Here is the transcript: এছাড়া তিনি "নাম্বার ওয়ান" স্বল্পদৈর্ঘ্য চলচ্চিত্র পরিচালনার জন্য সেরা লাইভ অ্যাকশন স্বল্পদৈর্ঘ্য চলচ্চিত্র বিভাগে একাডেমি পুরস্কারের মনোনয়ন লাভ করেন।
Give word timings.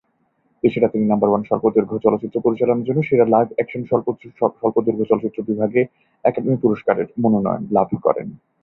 এছাড়া 0.63 0.89
তিনি 0.93 1.05
"নাম্বার 1.07 1.29
ওয়ান" 1.29 1.43
স্বল্পদৈর্ঘ্য 1.43 1.97
চলচ্চিত্র 2.05 2.37
পরিচালনার 2.41 2.85
জন্য 2.87 2.99
সেরা 3.03 3.25
লাইভ 3.25 3.47
অ্যাকশন 3.53 3.81
স্বল্পদৈর্ঘ্য 4.59 5.05
চলচ্চিত্র 5.11 5.39
বিভাগে 5.49 5.81
একাডেমি 6.25 6.57
পুরস্কারের 6.63 7.07
মনোনয়ন 7.23 7.63
লাভ 7.75 7.89
করেন। 8.05 8.27